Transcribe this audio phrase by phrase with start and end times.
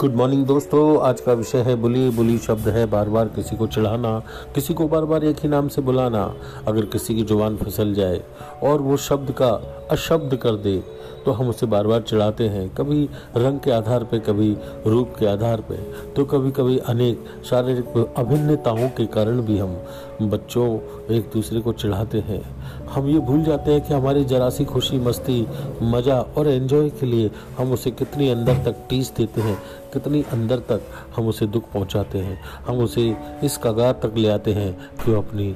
[0.00, 3.66] Good morning दोस्तों। आज का विषय है बुली। बुली शब्द है बार बार किसी को
[3.66, 4.18] चढ़ाना,
[4.54, 6.22] किसी को बार बार एक ही नाम से बुलाना।
[6.68, 8.20] अगर किसी की ज़ुबान फिसल जाए
[8.62, 9.50] और वो शब्द का
[9.90, 10.82] अशब्द कर दे
[11.24, 15.26] तो हम उसे बार बार चढ़ाते हैं। कभी रंग के आधार पे, कभी रूप के
[15.26, 15.76] आधार पे
[16.16, 19.76] तो कभी कभी अनेक शारीरिक अभिन्नताओं के कारण भी हम
[20.22, 20.66] बच्चों
[21.14, 22.42] एक दूसरे को चढ़ाते हैं।
[22.86, 25.46] हम ये भूल जाते हैं कि हमारी जरा सी खुशी, मस्ती,
[25.84, 29.58] मज़ा और एन्जॉय के लिए हम उसे कितनी अंदर तक टीस देते हैं।
[29.94, 30.80] कितनी अंदर तक
[31.16, 34.72] हम उसे दुख पहुंचाते हैं, हम उसे इस कगार तक ले आते हैं
[35.04, 35.54] कि वो अपनी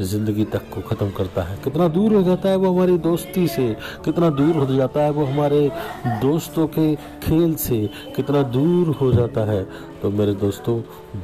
[0.00, 3.68] ज़िंदगी तक को ख़त्म करता है। कितना दूर हो जाता है वो हमारी दोस्ती से,
[4.04, 5.70] कितना दूर हो जाता है वो हमारे
[6.22, 7.78] दोस्तों के खेल से,
[8.16, 9.66] कितना दूर हो जाता है।
[10.02, 10.78] तो मेरे दोस्तों,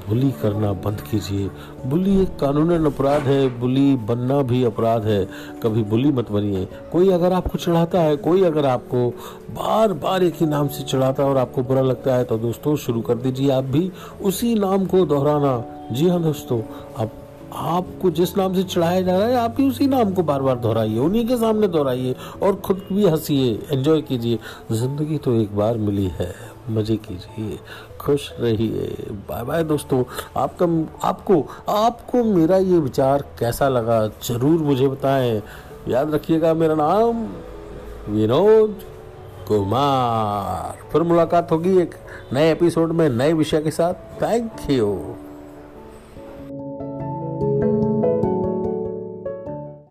[0.08, 1.48] बुली करना बंद कीजिए।
[1.86, 5.24] बुली एक कानूनन अपराध है, बुली बनना भी अपराध है।
[5.62, 9.08] कभी बुली मत बनिए। कोई अगर आपको चढ़ाता है, कोई अगर आपको
[9.52, 12.76] बार बार एक ही नाम से चढ़ाता है और आपको बुरा लगता है तो दोस्तों,
[12.76, 13.90] शुरू कर दीजिए आप भी
[14.22, 16.60] उसी नाम को दोहराना। जी हाँ दोस्तों,
[16.98, 17.12] आप
[17.54, 20.56] आपको जिस नाम से चढ़ाया जा रहा है, आप ही उसी नाम को बार बार
[20.58, 24.38] दोहराइए, उन्हीं के सामने दोहराइए और खुद भी हंसीए एंजॉय कीजिए।
[24.72, 26.34] ज़िंदगी तो एक बार मिली है,
[26.70, 27.58] मज़े कीजिए,
[28.00, 28.96] खुश रहिए।
[29.28, 30.02] बाय बाय दोस्तों,
[30.36, 30.66] आपका,
[31.08, 35.42] आपको आपको मेरा ये विचार कैसा लगा, ज़रूर मुझे बताएँ।
[35.88, 37.26] याद रखिएगा मेरा नाम,
[38.08, 38.78] विनोद
[39.48, 41.94] कुमार। फिर मुलाकात होगी एक
[42.32, 45.23] नए एपिसोड में नए विषय के साथ। Thank you.